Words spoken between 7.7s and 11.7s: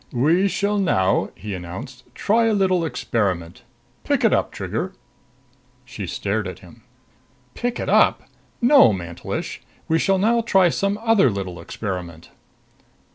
it up! No, Mantelish. We shall now try some other little